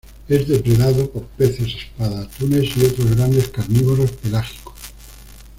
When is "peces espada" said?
1.27-2.21